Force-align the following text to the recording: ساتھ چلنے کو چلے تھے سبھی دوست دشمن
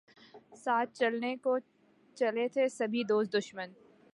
ساتھ 0.55 0.93
چلنے 0.93 1.35
کو 1.35 1.57
چلے 2.17 2.47
تھے 2.47 2.67
سبھی 2.69 3.03
دوست 3.03 3.33
دشمن 3.33 3.71